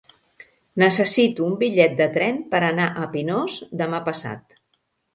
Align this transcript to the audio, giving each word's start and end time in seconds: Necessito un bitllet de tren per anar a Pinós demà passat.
Necessito 0.83 1.45
un 1.49 1.53
bitllet 1.61 1.95
de 2.01 2.09
tren 2.17 2.41
per 2.57 2.65
anar 2.73 2.91
a 3.05 3.07
Pinós 3.15 3.63
demà 3.87 4.05
passat. 4.13 4.63